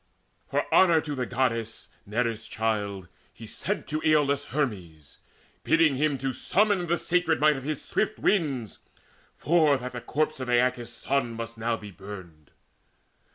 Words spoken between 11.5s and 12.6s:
now Be burned.